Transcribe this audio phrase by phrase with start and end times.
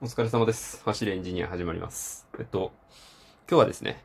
[0.00, 0.80] お疲れ様です。
[0.84, 2.28] 走れエンジニア始まります。
[2.38, 2.70] えっと、
[3.50, 4.04] 今日はですね、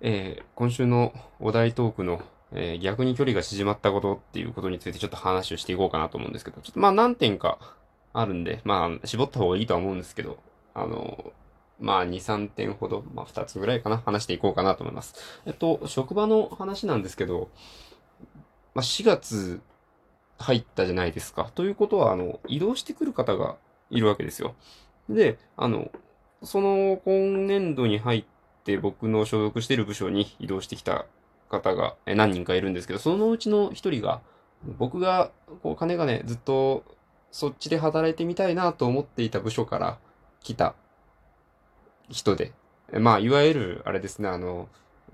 [0.00, 2.22] えー今週のお題トークの、
[2.52, 7.58] えー逆に距離が縮まったことっていうことについてちょっと話をしていこうかなと思うんですけど、ちょっとまあ何点か
[8.12, 10.38] あるんで、まあ絞った方がいいとは思うんですけど、
[10.72, 11.32] あの、
[11.80, 15.16] まあ2、3点ほど、まあ2つぐらいかな、話していこうかなと思います。
[15.46, 17.50] えっと、職場の話なんですけど、
[18.72, 19.60] まあ4月
[20.38, 21.50] 入ったじゃないですか。
[21.56, 23.56] ということは、あの、移動してくる方が
[23.90, 24.54] いるわけですよ。
[25.08, 25.90] で、あの、
[26.42, 28.24] その今年度に入っ
[28.64, 31.06] て僕の所属している部署に移動してきた
[31.48, 34.20] 方が何人かいるんですけど、そのうちの一人が、
[34.78, 35.30] 僕が、
[35.62, 36.84] こう、金がね、ずっと
[37.30, 39.98] そっちで働いてみたいなと思っていた部署から
[40.40, 40.74] 来た
[42.08, 42.52] 人で、
[42.92, 44.68] まあ、いわゆる、あれですね、あの、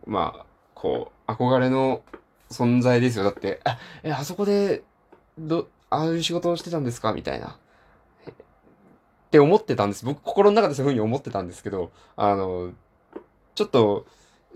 [0.06, 2.02] まあ、こう、憧れの
[2.50, 3.24] 存在ですよ。
[3.24, 4.82] だって、あ、え、あそこで、
[5.38, 7.12] ど、ああいう仕事をしてたんですか？
[7.12, 7.58] みたいな。
[9.28, 10.06] って思ってたんです。
[10.06, 12.72] 僕、心の中でそういうふうに思ってたんですけど、あの、
[13.54, 14.06] ちょっと、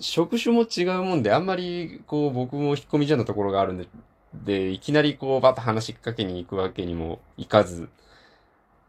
[0.01, 3.87] 職種も違うもんで、あんまり、こう、僕も引っ込み思案なところがあるんで、
[4.34, 7.91] で、いきなりこう、バッと話しかけに行くわけにもいかず、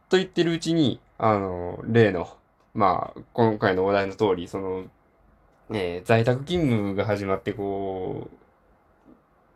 [0.09, 2.29] と言ってるうちに、あの、例の、
[2.73, 4.85] まあ、今回のお題の通り、その、
[5.71, 8.29] えー在宅勤務が始まって、こ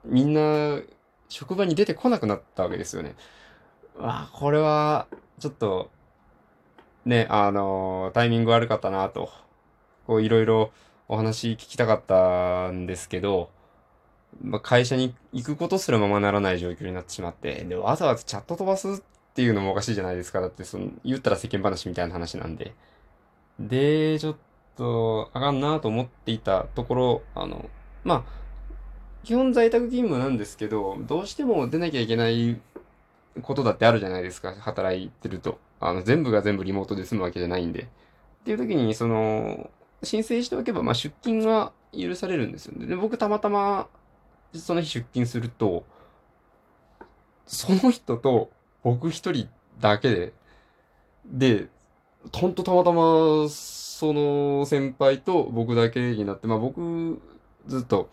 [0.05, 0.81] う、みんな、
[1.29, 3.15] 職場に出てこなくなったわけですよね。
[3.97, 5.07] わあ、これは、
[5.39, 5.89] ちょっと、
[7.07, 9.29] ね、あのタイミング悪かったなと、
[10.05, 10.71] こういろいろ
[11.07, 13.49] お話聞きたかったんですけど、
[14.41, 18.91] まあ、会社に行くことすらままならない状況になってしまって、で、わざわざチャット飛ばすっ
[19.33, 20.41] ていうのもおかしいじゃないですか。
[20.41, 22.75] だって、その、言ったら世間話みたいな話なんで。
[23.57, 24.35] で、ちょっ
[24.75, 27.69] と、あかんなと思っていたところ、あの、
[28.03, 28.23] まあ、
[29.23, 32.59] 基本在宅勤務なんですけど、どうしても出なきゃいけない
[33.41, 35.57] ことだってあるじゃないですか、働いてると。
[35.79, 37.83] あの、全部が全部リモートで済むわけじゃないんで。
[37.83, 37.85] っ
[38.45, 39.69] ていう時に、その、
[40.03, 42.85] 申請しておけば、まあ、出勤が許されるんですよね。
[42.85, 43.87] で、僕たまたま、
[44.53, 45.85] その日出勤すると、
[47.45, 48.49] その人と
[48.83, 49.47] 僕一人
[49.79, 50.33] だけで、
[51.25, 51.67] で、
[52.33, 57.21] ほんとたまたま、その先輩と僕だけになって、まあ僕、
[57.67, 58.09] ずっと、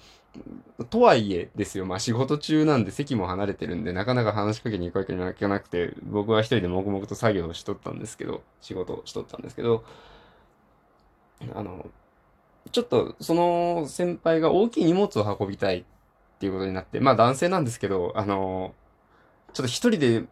[0.91, 9.85] とはいえですよ、まあ仕事中なんで席も離れてるんで、なかなか話しかけに行くわけにはいかなくて、僕は一人で黙々と作業をしとったんですけど、仕事をしとったんですけど、
[11.55, 11.87] あの、
[12.73, 15.85] ちょっとその先輩が大きい荷物を運びたいっ
[16.39, 18.75] ていうことになって、まあ男性なんですけど、あの、
[19.53, 20.25] ちょっと一人で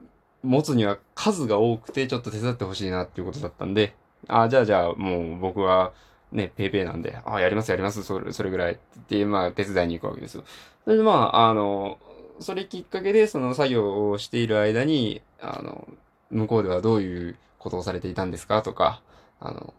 [0.42, 3.94] 持つには数が多くて、ちょっと手伝ってほしいなっていうことだったんで、
[4.28, 5.92] あ、じゃあじゃあもう僕は
[6.32, 8.72] ね、ペイペイなんで、あ、やりますやります、それ、それぐらい。
[8.72, 8.76] っ
[9.06, 10.44] て、まあ手伝いに行くわけですよ。
[10.84, 11.98] それでまあ、あの、
[12.41, 15.87] それきっかけでその作業をしている間に、あの、
[16.31, 18.62] 向こうではどういうことをされていたんですか？
[18.62, 19.03] とか、
[19.38, 19.75] あの、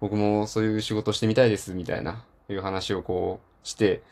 [0.00, 4.02] 僕もそういう仕事してみたいです、みたいな、いう話をこうして、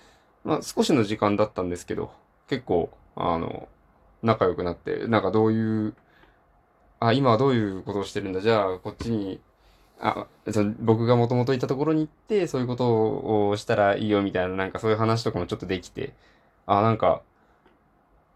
[0.42, 2.10] まあ少しの時間だったんですけど、
[2.48, 3.68] 結構、あの、
[4.22, 5.94] 仲良くなって、なんかどういう、
[7.00, 9.40] あ、今はどういうことをしてるんだ、じゃあこっちに、
[10.00, 16.12] あ、そ僕がもともといたところに行って、そういうことをしたらいいよみたいな、なんかそういう話とかもちょっとできて、
[16.66, 17.22] あ、なんか、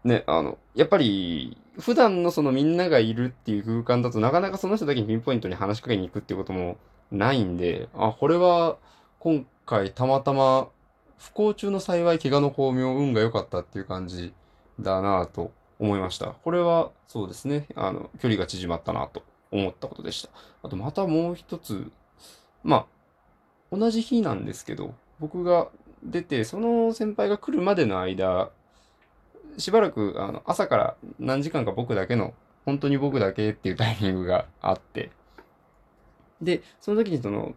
[0.03, 6.77] ね、あの、やっぱり、普段のそのみんながいるっていう空間だとなかなかその人だけにピンポイントに話しかけに行くっていうことも
[7.11, 8.77] ないんで、あ、これは
[9.19, 10.67] 今回たまたま
[11.17, 14.33] 不幸中の幸い怪我の巧妙運が良かったっていう感じ
[14.79, 16.27] だなぁと思いました。
[16.27, 19.23] これはそうですね、あの、距離が縮まったなと。
[19.51, 20.29] 思ったことでした。
[20.63, 21.91] あとまたもう一つ、
[22.63, 22.87] ま
[23.71, 25.69] あ、同じ日なんですけど、僕が
[26.03, 28.51] 出て、その先輩が来るまでの間、
[29.57, 32.33] しばらくあの朝から何時間か僕だけの、
[32.65, 35.11] 本当に僕だけっていうタイミングがあって、
[36.41, 37.55] で、その時にその、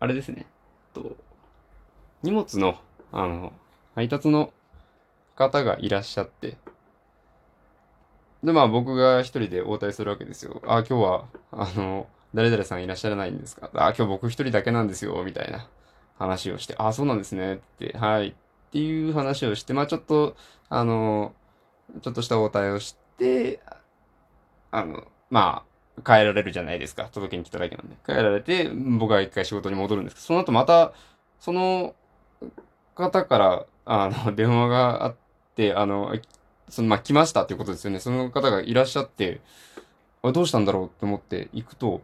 [0.00, 0.46] あれですね、
[0.92, 1.16] と
[2.22, 2.78] 荷物の、
[3.12, 3.52] あの、
[3.94, 4.52] 配達の
[5.36, 6.56] 方がいらっしゃって、
[8.44, 10.60] で、まあ僕が一人で応対するわけですよ。
[10.66, 13.70] あ、今日は、あの、誰々さんいらっしゃらないんですか？
[13.74, 15.66] あ、今日僕一人だけなんですよ、みたいな
[16.18, 18.34] 話をして、あ、そうなんですね、って、はい、っ
[18.70, 20.36] ていう話をして、まあちょっと、
[20.68, 21.32] あの、
[22.02, 23.60] ちょっとした応対をして、
[24.70, 25.64] あの、ま
[25.96, 27.04] あ、帰られるじゃないですか。
[27.04, 27.96] 届けに来ただけなんで。
[28.04, 30.92] 帰られて、僕は一回仕事に戻るんですけど、その後また、
[31.38, 31.94] その
[32.96, 35.16] 方から、あの、電話があっ
[35.54, 36.12] て、あの、
[36.68, 38.00] その、まあ、来ましたっていうことですよね。
[38.00, 39.40] その方がいらっしゃって、
[40.22, 42.02] あどうしたんだろうって思って行くと、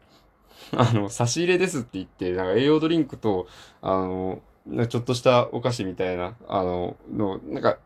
[0.77, 3.47] あの、差し入れですって言って、なんか栄養ドリンクと、
[3.83, 4.41] あの、
[4.89, 7.79] ちょっとしたお菓子みたいな、あの、の、なんか、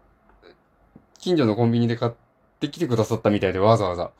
[1.18, 2.12] 近所のコンビニで買っ
[2.60, 4.10] てきてくださったみたいで、わざわざ。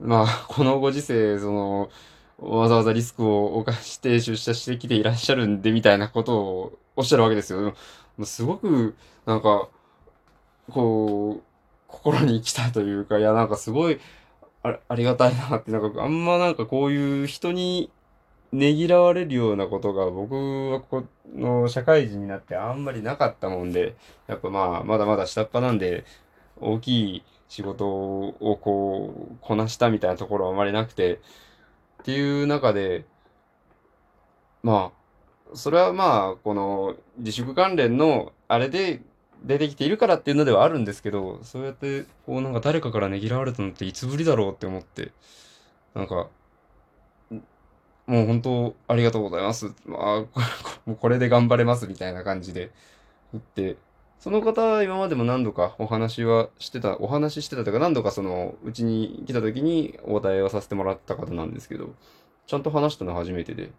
[0.00, 1.90] まあ、 このご時世、その、
[2.38, 7.74] わざわざリスクを犯して出社してきていらっしゃるんで、みたいなことをおっしゃるわけですよ。
[8.24, 9.68] すごく、なんか、
[10.70, 11.53] こう、
[11.94, 14.00] 心に来たというか、いや、なんかすごい、
[14.62, 17.90] あありがたいなって、なんかあんまなんかこういう人に
[18.52, 20.34] ねぎらわれるようなことが僕
[20.70, 21.04] はこ
[21.34, 23.94] の社会人になってあんまりなかったもんで、
[24.26, 26.04] やっぱまあ、まだまだ下っ端なんで、
[26.60, 31.20] 大きい仕事をこう、こなしたみたいなところはあまりなくて、
[32.02, 33.04] っていう中で、
[34.62, 34.92] ま
[35.52, 39.02] あ、それはまあ、この自粛関連のあれで
[39.44, 45.12] 出てきているからっていうのではあるんですけど、そうやって、こうなんか誰かからねぎらわれたのっていつぶりだろうって思って、
[45.94, 46.28] なんか、
[48.06, 49.72] もう本当ありがとうございます。
[49.86, 50.24] まあ、
[50.86, 52.70] もこれで頑張れますみたいな感じで
[53.32, 53.76] 言って、
[54.18, 61.94] その方は今までも何度かお話はしてた、お話ししてたというか何度かその、うちに来た時にお答えをさせてもらった方なんですけど、
[62.46, 63.70] ちゃんと話したのは初めてで、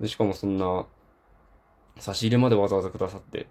[0.00, 0.86] でしかもそんな、
[1.98, 3.48] 差し入れまでわざわざくださって、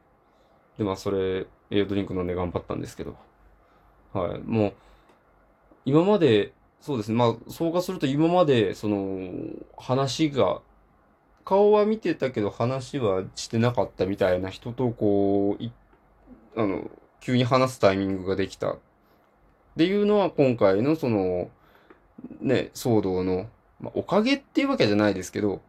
[0.78, 3.16] で、まあそれ、栄養ドリンク飲んで頑張ったんですけど、
[4.14, 4.74] はい、もう、
[5.86, 7.18] 今までそうですね。
[7.18, 9.32] まあ、総括すると今まで、その、
[9.78, 10.62] 話が、
[11.44, 15.72] 顔は見てたけど話はしてなかったみたいな人と、こう、い、
[16.56, 16.90] あの、
[17.20, 18.74] 急に話すタイミングができた。
[18.74, 18.78] っ
[19.78, 21.50] ていうのは今回のその、
[22.42, 23.48] ね、騒動の、
[23.80, 25.62] まあ、おかげっていうわけじゃないですけど、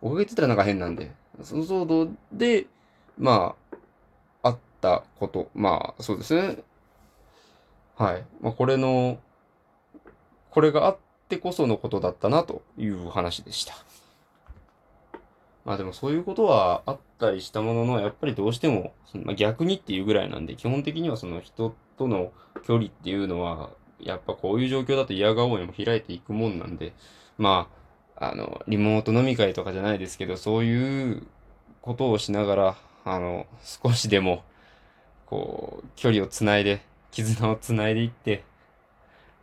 [0.00, 1.12] おかげって言ったらなんか変なんで、
[1.42, 2.66] その騒動で、
[3.18, 3.61] ま、あ
[4.82, 6.58] ったこと、まあ、そうですね。
[7.96, 8.24] はい。
[8.40, 9.18] まあ、これの、
[10.50, 10.98] これがあっ
[11.28, 13.74] てこそのことだったなという話でした。
[15.64, 22.32] まあでもそういうことはあったりしたものの、やっぱりどうしても、まあ、逆にっていうぐらいなんで、基本的にはその人との
[22.66, 23.70] 距離っていうのは、
[24.00, 26.92] やっぱこういう状況だと嫌顔にも開いていくもんなんで、
[27.38, 27.68] ま
[28.16, 31.26] あ、あの、リモート飲み会とかじゃないですけど、そういう
[31.80, 34.42] ことをしながら、あの、少しでも、
[35.32, 38.44] こう、距離をつないで、絆をつないでいって、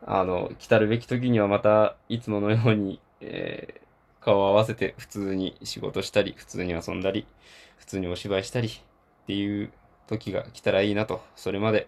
[0.05, 7.25] あの、来たるべき時にはまた、いつものように、えー、顔を合わせて普通に仕事したり、普通に遊んだり、
[7.77, 8.71] 普通にお芝居したりっ
[9.25, 9.71] ていう
[10.05, 11.87] 時が来たらいいなと、それまで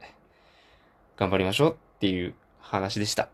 [1.16, 3.30] 頑張りましょうっていう話でした。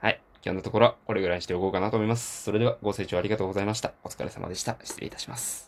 [0.00, 0.20] はい。
[0.44, 2.42] 今日のところはこれぐらいにしておこうかなと思います。
[2.42, 3.92] それではご清聴ありがとうございました。
[4.02, 4.78] お疲れ様でした。
[4.82, 5.67] 失礼いたします。